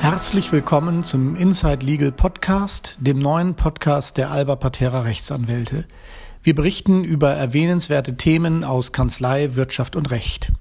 [0.00, 5.86] Herzlich willkommen zum Inside Legal Podcast, dem neuen Podcast der Alba Patera Rechtsanwälte.
[6.42, 10.52] Wir berichten über erwähnenswerte Themen aus Kanzlei, Wirtschaft und Recht.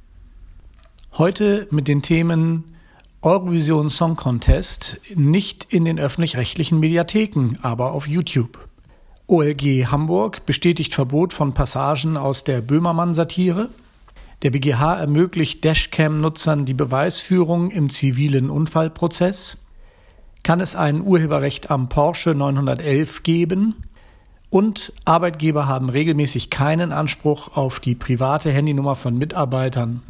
[1.17, 2.75] Heute mit den Themen
[3.23, 8.67] Eurovision Song Contest nicht in den öffentlich-rechtlichen Mediatheken, aber auf YouTube.
[9.29, 13.67] OLG Hamburg bestätigt Verbot von Passagen aus der Böhmermann-Satire.
[14.41, 19.57] Der BGH ermöglicht Dashcam-Nutzern die Beweisführung im zivilen Unfallprozess.
[20.43, 23.75] Kann es ein Urheberrecht am Porsche 911 geben?
[24.49, 30.03] Und Arbeitgeber haben regelmäßig keinen Anspruch auf die private Handynummer von Mitarbeitern.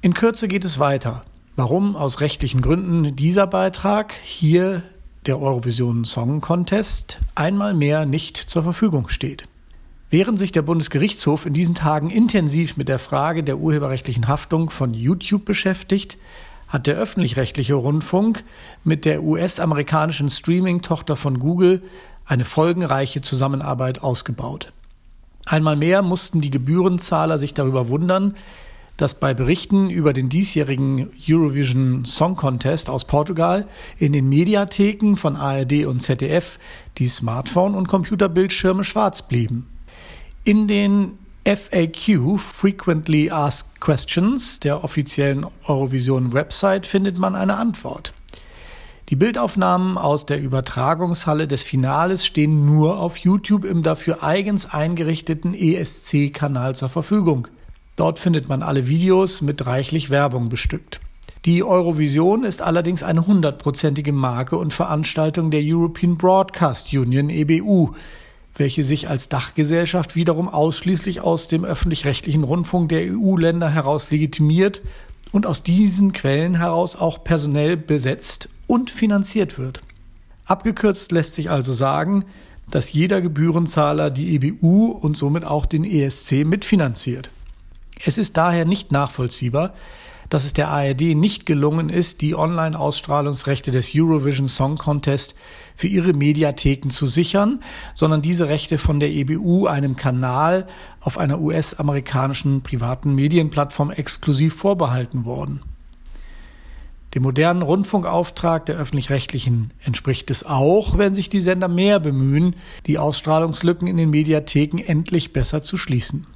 [0.00, 1.22] In Kürze geht es weiter.
[1.54, 4.84] Warum aus rechtlichen Gründen dieser Beitrag hier
[5.26, 9.44] der Eurovision Song Contest einmal mehr nicht zur Verfügung steht.
[10.10, 14.94] Während sich der Bundesgerichtshof in diesen Tagen intensiv mit der Frage der urheberrechtlichen Haftung von
[14.94, 16.16] YouTube beschäftigt,
[16.68, 18.44] hat der öffentlich-rechtliche Rundfunk
[18.84, 21.82] mit der US-amerikanischen Streaming-Tochter von Google
[22.24, 24.72] eine folgenreiche Zusammenarbeit ausgebaut.
[25.46, 28.36] Einmal mehr mussten die Gebührenzahler sich darüber wundern,
[28.98, 35.36] dass bei Berichten über den diesjährigen Eurovision Song Contest aus Portugal in den Mediatheken von
[35.36, 36.58] ARD und ZDF
[36.98, 39.68] die Smartphone- und Computerbildschirme schwarz blieben.
[40.44, 41.12] In den
[41.46, 48.12] FAQ, Frequently Asked Questions, der offiziellen Eurovision-Website findet man eine Antwort.
[49.10, 55.54] Die Bildaufnahmen aus der Übertragungshalle des Finales stehen nur auf YouTube im dafür eigens eingerichteten
[55.54, 57.48] ESC-Kanal zur Verfügung.
[57.98, 61.00] Dort findet man alle Videos mit reichlich Werbung bestückt.
[61.44, 67.94] Die Eurovision ist allerdings eine hundertprozentige Marke und Veranstaltung der European Broadcast Union EBU,
[68.54, 74.80] welche sich als Dachgesellschaft wiederum ausschließlich aus dem öffentlich-rechtlichen Rundfunk der EU-Länder heraus legitimiert
[75.32, 79.80] und aus diesen Quellen heraus auch personell besetzt und finanziert wird.
[80.44, 82.24] Abgekürzt lässt sich also sagen,
[82.70, 87.30] dass jeder Gebührenzahler die EBU und somit auch den ESC mitfinanziert.
[88.04, 89.74] Es ist daher nicht nachvollziehbar,
[90.28, 95.34] dass es der ARD nicht gelungen ist, die Online-Ausstrahlungsrechte des Eurovision Song Contest
[95.74, 97.62] für ihre Mediatheken zu sichern,
[97.94, 100.68] sondern diese Rechte von der EBU einem Kanal
[101.00, 105.62] auf einer US-amerikanischen privaten Medienplattform exklusiv vorbehalten worden.
[107.14, 112.54] Dem modernen Rundfunkauftrag der öffentlich-rechtlichen entspricht es auch, wenn sich die Sender mehr bemühen,
[112.86, 116.26] die Ausstrahlungslücken in den Mediatheken endlich besser zu schließen.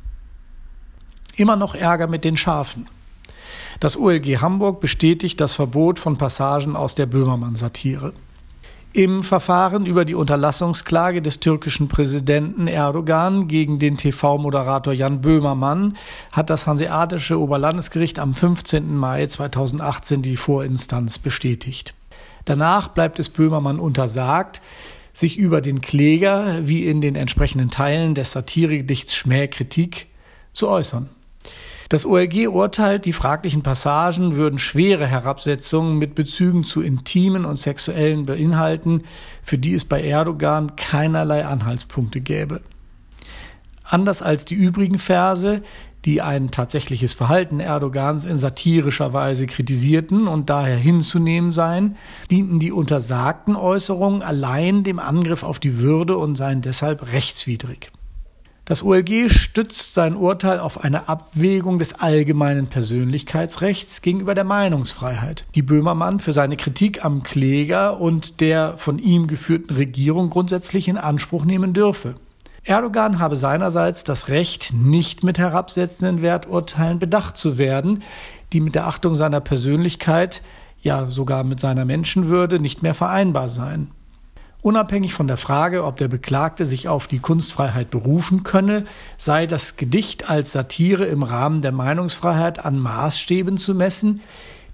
[1.37, 2.89] Immer noch Ärger mit den Schafen.
[3.81, 8.13] Das OLG Hamburg bestätigt das Verbot von Passagen aus der Böhmermann-Satire.
[8.95, 15.97] Im Verfahren über die Unterlassungsklage des türkischen Präsidenten Erdogan gegen den TV-Moderator Jan Böhmermann
[16.31, 18.95] hat das Hanseatische Oberlandesgericht am 15.
[18.95, 21.95] Mai 2018 die Vorinstanz bestätigt.
[22.45, 24.61] Danach bleibt es Böhmermann untersagt,
[25.15, 30.09] sich über den Kläger wie in den entsprechenden Teilen des Satiregedichts Schmähkritik
[30.53, 31.09] zu äußern.
[31.93, 38.25] Das OLG urteilt, die fraglichen Passagen würden schwere Herabsetzungen mit Bezügen zu intimen und sexuellen
[38.25, 39.03] beinhalten,
[39.43, 42.63] für die es bei Erdogan keinerlei Anhaltspunkte gäbe.
[43.85, 45.61] Anders als die übrigen Verse,
[46.07, 51.97] die ein tatsächliches Verhalten Erdogans in satirischer Weise kritisierten und daher hinzunehmen seien,
[52.31, 57.91] dienten die untersagten Äußerungen allein dem Angriff auf die Würde und seien deshalb rechtswidrig.
[58.65, 65.63] Das OLG stützt sein Urteil auf eine Abwägung des allgemeinen Persönlichkeitsrechts gegenüber der Meinungsfreiheit, die
[65.63, 71.45] Böhmermann für seine Kritik am Kläger und der von ihm geführten Regierung grundsätzlich in Anspruch
[71.45, 72.15] nehmen dürfe.
[72.63, 78.05] Erdogan habe seinerseits das Recht, nicht mit herabsetzenden Werturteilen bedacht zu werden,
[78.53, 80.41] die mit der Achtung seiner Persönlichkeit,
[80.81, 83.91] ja sogar mit seiner Menschenwürde nicht mehr vereinbar seien.
[84.63, 88.85] Unabhängig von der Frage, ob der Beklagte sich auf die Kunstfreiheit berufen könne,
[89.19, 94.21] sei das Gedicht als Satire im Rahmen der Meinungsfreiheit an Maßstäben zu messen,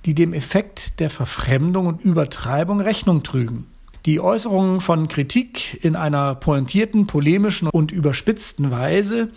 [0.05, 3.65] die dem Effekt der Verfremdung und Übertreibung Rechnung trügen.
[4.05, 9.31] Die Äußerungen von Kritik in einer pointierten, polemischen und überspitzten Weise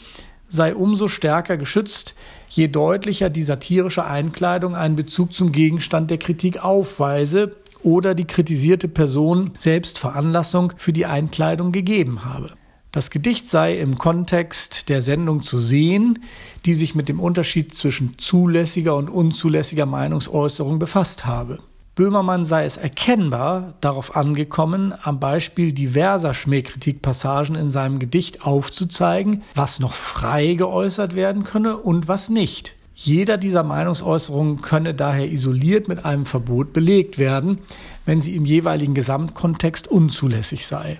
[0.49, 2.13] sei umso stärker geschützt,
[2.49, 8.87] je deutlicher die satirische Einkleidung einen Bezug zum Gegenstand der Kritik aufweise oder die kritisierte
[8.87, 12.51] Person selbst Veranlassung für die Einkleidung gegeben habe.
[12.91, 16.19] Das Gedicht sei im Kontext der Sendung zu sehen,
[16.65, 21.59] die sich mit dem Unterschied zwischen zulässiger und unzulässiger Meinungsäußerung befasst habe.
[21.95, 29.79] Böhmermann sei es erkennbar darauf angekommen, am Beispiel diverser Schmähkritikpassagen in seinem Gedicht aufzuzeigen, was
[29.79, 32.75] noch frei geäußert werden könne und was nicht.
[32.93, 37.59] Jeder dieser Meinungsäußerungen könne daher isoliert mit einem Verbot belegt werden,
[38.05, 40.99] wenn sie im jeweiligen Gesamtkontext unzulässig sei.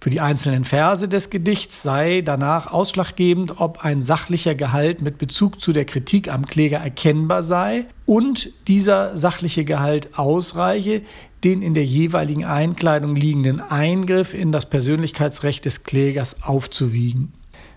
[0.00, 5.60] Für die einzelnen Verse des Gedichts sei danach ausschlaggebend, ob ein sachlicher Gehalt mit Bezug
[5.60, 11.02] zu der Kritik am Kläger erkennbar sei und dieser sachliche Gehalt ausreiche,
[11.44, 17.32] den in der jeweiligen Einkleidung liegenden Eingriff in das Persönlichkeitsrecht des Klägers aufzuwiegen.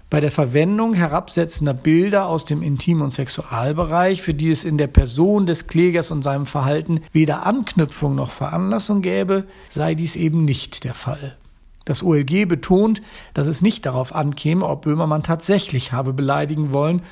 [0.09, 4.87] Bei der Verwendung herabsetzender Bilder aus dem Intim- und Sexualbereich, für die es in der
[4.87, 10.83] Person des Klägers und seinem Verhalten weder Anknüpfung noch Veranlassung gäbe, sei dies eben nicht
[10.83, 11.37] der Fall.
[11.85, 13.03] Das OLG betont,
[13.35, 17.03] dass es nicht darauf ankäme, ob Böhmermann tatsächlich habe beleidigen wollen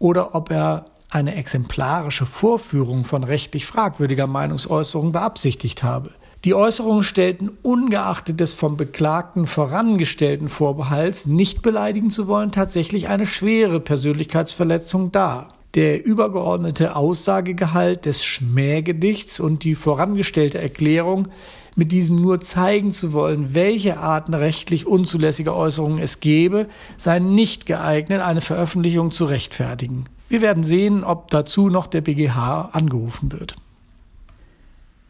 [0.00, 6.10] oder ob er eine exemplarische Vorführung von rechtlich fragwürdiger Meinungsäußerung beabsichtigt habe.
[6.44, 13.26] Die Äußerungen stellten ungeachtet des vom Beklagten vorangestellten Vorbehalts, nicht beleidigen zu wollen, tatsächlich eine
[13.26, 15.54] schwere Persönlichkeitsverletzung dar.
[15.74, 21.28] Der übergeordnete Aussagegehalt des Schmähgedichts und die vorangestellte Erklärung
[21.76, 26.66] mit diesem nur zeigen zu wollen, welche Arten rechtlich unzulässiger Äußerungen es gebe,
[26.96, 30.06] seien nicht geeignet, eine Veröffentlichung zu rechtfertigen.
[30.28, 33.54] Wir werden sehen, ob dazu noch der BGH angerufen wird.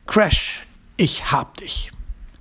[0.07, 1.93] Crash, ich hab dich.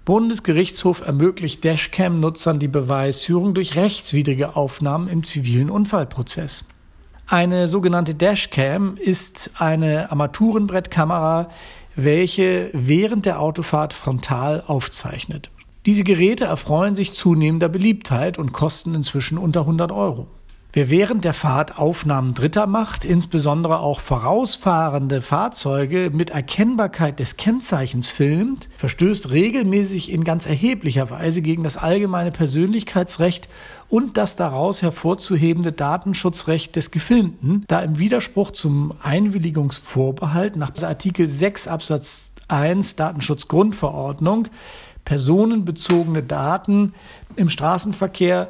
[0.05, 6.65] Bundesgerichtshof ermöglicht Dashcam-Nutzern die Beweisführung durch rechtswidrige Aufnahmen im zivilen Unfallprozess.
[7.27, 11.49] Eine sogenannte Dashcam ist eine Armaturenbrettkamera,
[11.95, 15.49] welche während der Autofahrt frontal aufzeichnet.
[15.85, 20.27] Diese Geräte erfreuen sich zunehmender Beliebtheit und kosten inzwischen unter 100 Euro.
[20.73, 28.07] Wer während der Fahrt Aufnahmen Dritter macht, insbesondere auch vorausfahrende Fahrzeuge mit Erkennbarkeit des Kennzeichens
[28.07, 33.49] filmt, verstößt regelmäßig in ganz erheblicher Weise gegen das allgemeine Persönlichkeitsrecht
[33.89, 41.67] und das daraus hervorzuhebende Datenschutzrecht des Gefilmten, da im Widerspruch zum Einwilligungsvorbehalt nach Artikel 6
[41.67, 44.47] Absatz 1 Datenschutzgrundverordnung
[45.03, 46.93] personenbezogene Daten
[47.35, 48.47] im Straßenverkehr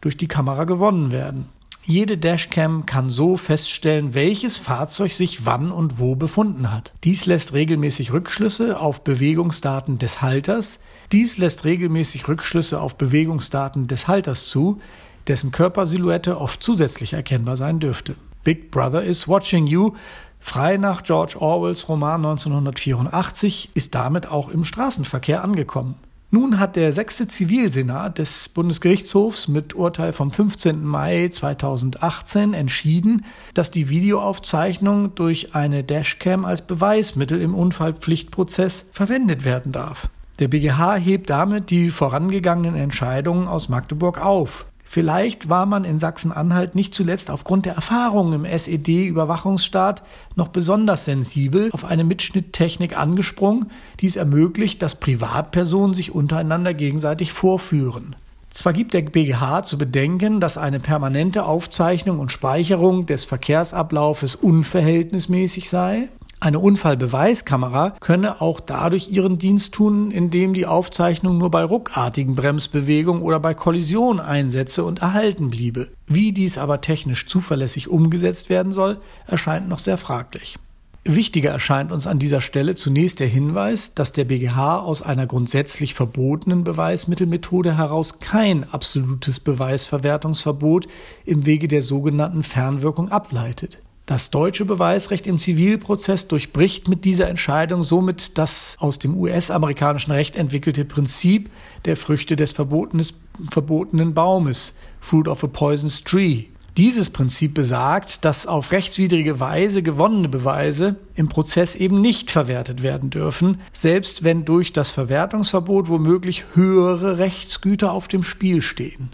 [0.00, 1.48] durch die Kamera gewonnen werden.
[1.86, 6.94] Jede Dashcam kann so feststellen, welches Fahrzeug sich wann und wo befunden hat.
[7.04, 10.78] Dies lässt regelmäßig Rückschlüsse auf Bewegungsdaten des Halters.
[11.12, 14.80] Dies lässt regelmäßig Rückschlüsse auf Bewegungsdaten des Halters zu,
[15.26, 18.14] dessen Körpersilhouette oft zusätzlich erkennbar sein dürfte.
[18.44, 19.92] Big Brother is watching you,
[20.40, 25.96] frei nach George Orwells Roman 1984, ist damit auch im Straßenverkehr angekommen.
[26.34, 30.84] Nun hat der sechste Zivilsenat des Bundesgerichtshofs mit Urteil vom 15.
[30.84, 39.70] Mai 2018 entschieden, dass die Videoaufzeichnung durch eine Dashcam als Beweismittel im Unfallpflichtprozess verwendet werden
[39.70, 40.10] darf.
[40.40, 44.66] Der BGH hebt damit die vorangegangenen Entscheidungen aus Magdeburg auf.
[44.84, 50.02] Vielleicht war man in Sachsen-Anhalt nicht zuletzt aufgrund der Erfahrungen im SED-Überwachungsstaat
[50.36, 53.70] noch besonders sensibel auf eine Mitschnitttechnik angesprungen,
[54.00, 58.14] die es ermöglicht, dass Privatpersonen sich untereinander gegenseitig vorführen.
[58.50, 65.68] Zwar gibt der BGH zu bedenken, dass eine permanente Aufzeichnung und Speicherung des Verkehrsablaufes unverhältnismäßig
[65.68, 66.08] sei,
[66.44, 73.22] eine Unfallbeweiskamera könne auch dadurch ihren Dienst tun, indem die Aufzeichnung nur bei ruckartigen Bremsbewegungen
[73.22, 75.88] oder bei Kollision einsetze und erhalten bliebe.
[76.06, 80.58] Wie dies aber technisch zuverlässig umgesetzt werden soll, erscheint noch sehr fraglich.
[81.06, 85.92] Wichtiger erscheint uns an dieser Stelle zunächst der Hinweis, dass der BGH aus einer grundsätzlich
[85.92, 90.88] verbotenen Beweismittelmethode heraus kein absolutes Beweisverwertungsverbot
[91.26, 93.78] im Wege der sogenannten Fernwirkung ableitet.
[94.06, 100.36] Das deutsche Beweisrecht im Zivilprozess durchbricht mit dieser Entscheidung somit das aus dem US-amerikanischen Recht
[100.36, 101.48] entwickelte Prinzip
[101.86, 106.44] der Früchte des verbotenen Baumes, Fruit of a Poisonous Tree.
[106.76, 113.08] Dieses Prinzip besagt, dass auf rechtswidrige Weise gewonnene Beweise im Prozess eben nicht verwertet werden
[113.08, 119.10] dürfen, selbst wenn durch das Verwertungsverbot womöglich höhere Rechtsgüter auf dem Spiel stehen.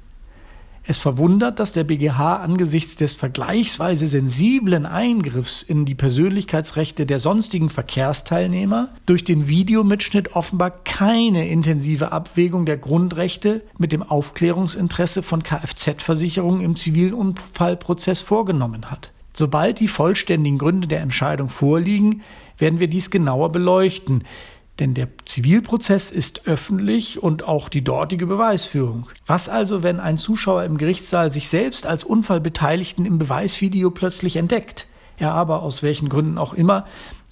[0.83, 7.69] Es verwundert, dass der BGH angesichts des vergleichsweise sensiblen Eingriffs in die Persönlichkeitsrechte der sonstigen
[7.69, 16.63] Verkehrsteilnehmer durch den Videomitschnitt offenbar keine intensive Abwägung der Grundrechte mit dem Aufklärungsinteresse von Kfz-Versicherungen
[16.63, 19.13] im zivilen Unfallprozess vorgenommen hat.
[19.33, 22.23] Sobald die vollständigen Gründe der Entscheidung vorliegen,
[22.59, 24.25] werden wir dies genauer beleuchten.
[24.81, 29.11] Denn der Zivilprozess ist öffentlich und auch die dortige Beweisführung.
[29.27, 34.87] Was also, wenn ein Zuschauer im Gerichtssaal sich selbst als Unfallbeteiligten im Beweisvideo plötzlich entdeckt?
[35.19, 36.87] Er aber aus welchen Gründen auch immer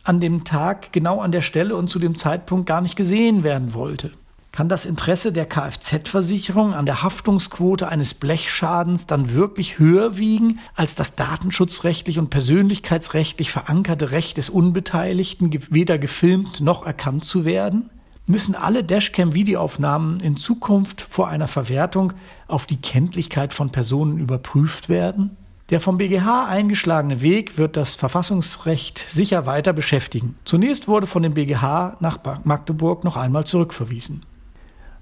[0.04, 3.72] an dem Tag genau an der Stelle und zu dem Zeitpunkt gar nicht gesehen werden
[3.72, 4.12] wollte?
[4.58, 10.96] Kann das Interesse der Kfz-Versicherung an der Haftungsquote eines Blechschadens dann wirklich höher wiegen als
[10.96, 17.90] das datenschutzrechtlich und persönlichkeitsrechtlich verankerte Recht des Unbeteiligten, weder gefilmt noch erkannt zu werden?
[18.26, 22.14] Müssen alle Dashcam-Videoaufnahmen in Zukunft vor einer Verwertung
[22.48, 25.36] auf die Kenntlichkeit von Personen überprüft werden?
[25.70, 30.34] Der vom BGH eingeschlagene Weg wird das Verfassungsrecht sicher weiter beschäftigen.
[30.44, 34.24] Zunächst wurde von dem BGH nach Magdeburg noch einmal zurückverwiesen.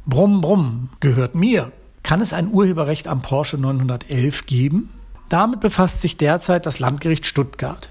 [0.08, 1.72] Brumm, brumm, gehört mir.
[2.04, 4.90] Kann es ein Urheberrecht am Porsche 911 geben?
[5.28, 7.90] Damit befasst sich derzeit das Landgericht Stuttgart.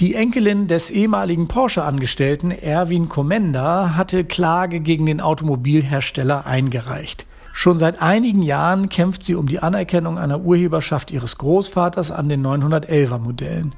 [0.00, 7.24] Die Enkelin des ehemaligen Porsche-Angestellten Erwin Komenda hatte Klage gegen den Automobilhersteller eingereicht.
[7.54, 12.46] Schon seit einigen Jahren kämpft sie um die Anerkennung einer Urheberschaft ihres Großvaters an den
[12.46, 13.74] 911er Modellen.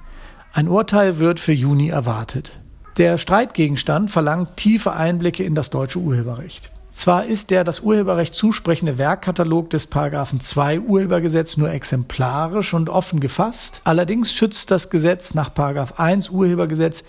[0.53, 2.59] Ein Urteil wird für Juni erwartet.
[2.97, 6.72] Der Streitgegenstand verlangt tiefe Einblicke in das deutsche Urheberrecht.
[6.93, 13.19] Zwar ist der das Urheberrecht zusprechende Werkkatalog des Paragraphen 2 Urhebergesetz nur exemplarisch und offen
[13.19, 17.03] gefasst, allerdings schützt das Gesetz nach Paragraph 1 Urhebergesetz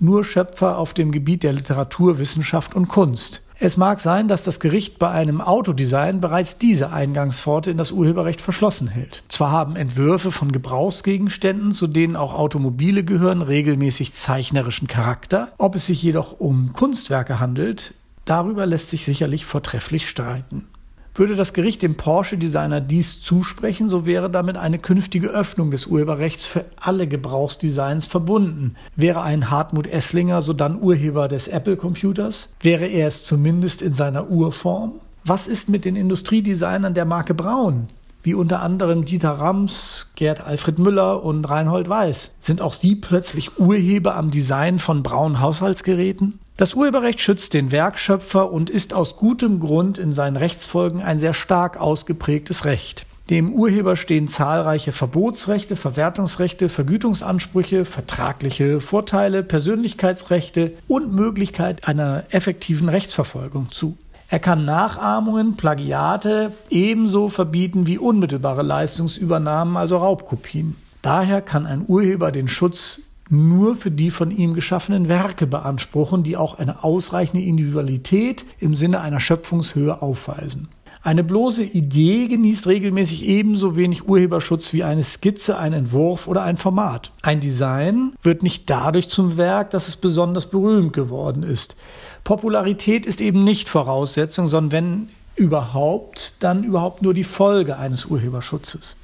[0.00, 3.42] nur Schöpfer auf dem Gebiet der Literatur, Wissenschaft und Kunst.
[3.60, 8.40] Es mag sein, dass das Gericht bei einem Autodesign bereits diese Eingangspforte in das Urheberrecht
[8.40, 9.24] verschlossen hält.
[9.26, 15.48] Zwar haben Entwürfe von Gebrauchsgegenständen, zu denen auch Automobile gehören, regelmäßig zeichnerischen Charakter.
[15.58, 17.94] Ob es sich jedoch um Kunstwerke handelt,
[18.28, 20.66] Darüber lässt sich sicherlich vortrefflich streiten.
[21.14, 26.44] Würde das Gericht dem Porsche-Designer dies zusprechen, so wäre damit eine künftige Öffnung des Urheberrechts
[26.44, 28.74] für alle Gebrauchsdesigns verbunden.
[28.96, 32.52] Wäre ein Hartmut Esslinger sodann Urheber des Apple-Computers?
[32.60, 35.00] Wäre er es zumindest in seiner Urform?
[35.24, 37.86] Was ist mit den Industriedesignern der Marke Braun?
[38.22, 42.34] Wie unter anderem Dieter Rams, Gerd Alfred Müller und Reinhold Weiß.
[42.40, 46.40] Sind auch sie plötzlich Urheber am Design von Braun Haushaltsgeräten?
[46.58, 51.32] Das Urheberrecht schützt den Werkschöpfer und ist aus gutem Grund in seinen Rechtsfolgen ein sehr
[51.32, 53.06] stark ausgeprägtes Recht.
[53.30, 63.70] Dem Urheber stehen zahlreiche Verbotsrechte, Verwertungsrechte, Vergütungsansprüche, vertragliche Vorteile, Persönlichkeitsrechte und Möglichkeit einer effektiven Rechtsverfolgung
[63.70, 63.96] zu.
[64.28, 70.74] Er kann Nachahmungen, Plagiate ebenso verbieten wie unmittelbare Leistungsübernahmen, also Raubkopien.
[71.02, 76.36] Daher kann ein Urheber den Schutz nur für die von ihm geschaffenen Werke beanspruchen, die
[76.36, 80.68] auch eine ausreichende Individualität im Sinne einer Schöpfungshöhe aufweisen.
[81.02, 86.56] Eine bloße Idee genießt regelmäßig ebenso wenig Urheberschutz wie eine Skizze, ein Entwurf oder ein
[86.56, 87.12] Format.
[87.22, 91.76] Ein Design wird nicht dadurch zum Werk, dass es besonders berühmt geworden ist.
[92.24, 98.96] Popularität ist eben nicht Voraussetzung, sondern wenn überhaupt, dann überhaupt nur die Folge eines Urheberschutzes.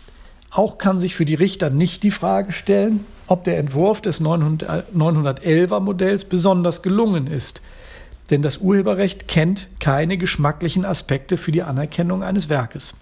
[0.51, 5.81] Auch kann sich für die Richter nicht die Frage stellen, ob der Entwurf des 911er
[5.81, 7.63] Modells besonders gelungen ist.
[8.31, 12.95] Denn das Urheberrecht kennt keine geschmacklichen Aspekte für die Anerkennung eines Werkes.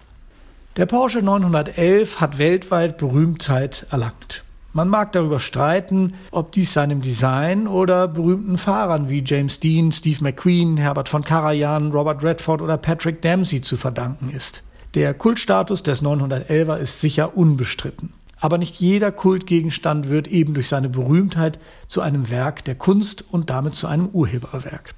[0.75, 4.43] Der Porsche 911 hat weltweit Berühmtheit erlangt.
[4.75, 10.23] Man mag darüber streiten, ob dies seinem Design oder berühmten Fahrern wie James Dean, Steve
[10.23, 14.63] McQueen, Herbert von Karajan, Robert Redford oder Patrick Dempsey zu verdanken ist.
[14.95, 18.13] Der Kultstatus des 911er ist sicher unbestritten.
[18.43, 23.49] Aber nicht jeder Kultgegenstand wird eben durch seine Berühmtheit zu einem Werk der Kunst und
[23.49, 24.95] damit zu einem Urheberwerk.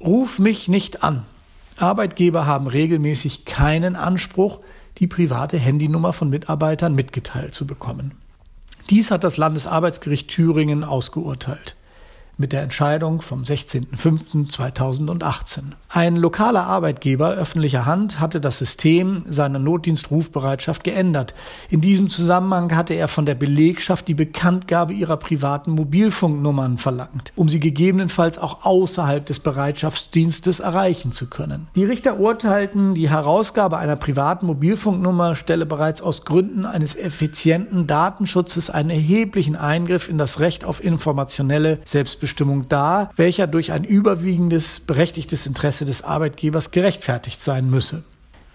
[0.00, 1.24] Ruf mich nicht an.
[1.76, 4.60] Arbeitgeber haben regelmäßig keinen Anspruch,
[4.98, 8.12] die private Handynummer von Mitarbeitern mitgeteilt zu bekommen.
[8.88, 11.74] Dies hat das Landesarbeitsgericht Thüringen ausgeurteilt
[12.36, 15.62] mit der Entscheidung vom 16.05.2018.
[15.88, 21.34] Ein lokaler Arbeitgeber öffentlicher Hand hatte das System seiner Notdienstrufbereitschaft geändert.
[21.70, 27.48] In diesem Zusammenhang hatte er von der Belegschaft die Bekanntgabe ihrer privaten Mobilfunknummern verlangt, um
[27.48, 31.68] sie gegebenenfalls auch außerhalb des Bereitschaftsdienstes erreichen zu können.
[31.76, 38.70] Die Richter urteilten, die Herausgabe einer privaten Mobilfunknummer stelle bereits aus Gründen eines effizienten Datenschutzes
[38.70, 44.80] einen erheblichen Eingriff in das Recht auf informationelle Selbstbestimmung Selbstbestimmung dar, welcher durch ein überwiegendes
[44.80, 48.02] berechtigtes Interesse des Arbeitgebers gerechtfertigt sein müsse.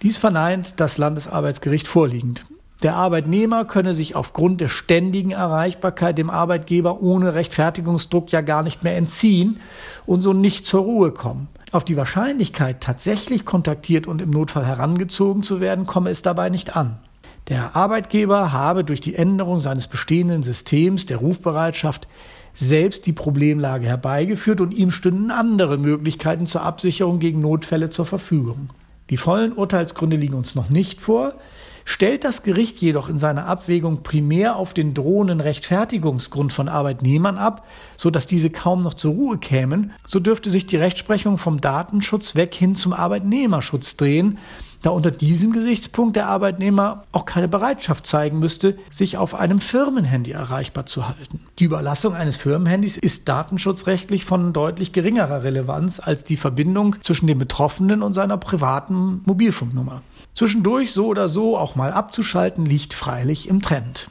[0.02, 2.44] Dies verneint das Landesarbeitsgericht vorliegend.
[2.82, 8.82] Der Arbeitnehmer könne sich aufgrund der ständigen Erreichbarkeit dem Arbeitgeber ohne Rechtfertigungsdruck ja gar nicht
[8.82, 9.60] mehr entziehen
[10.06, 11.48] und so nicht zur Ruhe kommen.
[11.72, 16.74] Auf die Wahrscheinlichkeit, tatsächlich kontaktiert und im Notfall herangezogen zu werden, komme es dabei nicht
[16.74, 16.98] an.
[17.48, 22.08] Der Arbeitgeber habe durch die Änderung seines bestehenden Systems der Rufbereitschaft
[22.54, 28.70] selbst die Problemlage herbeigeführt und ihm stünden andere Möglichkeiten zur Absicherung gegen Notfälle zur Verfügung.
[29.10, 31.34] Die vollen Urteilsgründe liegen uns noch nicht vor.
[31.84, 37.66] Stellt das Gericht jedoch in seiner Abwägung primär auf den drohenden Rechtfertigungsgrund von Arbeitnehmern ab,
[37.96, 42.36] so dass diese kaum noch zur Ruhe kämen, so dürfte sich die Rechtsprechung vom Datenschutz
[42.36, 44.38] weg hin zum Arbeitnehmerschutz drehen,
[44.82, 50.32] da unter diesem Gesichtspunkt der Arbeitnehmer auch keine Bereitschaft zeigen müsste, sich auf einem Firmenhandy
[50.32, 51.40] erreichbar zu halten.
[51.58, 57.38] Die Überlassung eines Firmenhandys ist datenschutzrechtlich von deutlich geringerer Relevanz als die Verbindung zwischen dem
[57.38, 60.02] Betroffenen und seiner privaten Mobilfunknummer.
[60.34, 64.10] Zwischendurch so oder so auch mal abzuschalten liegt freilich im Trend.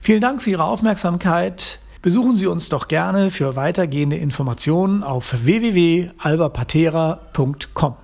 [0.00, 1.78] Vielen Dank für Ihre Aufmerksamkeit.
[2.00, 8.01] Besuchen Sie uns doch gerne für weitergehende Informationen auf www.albapatera.com.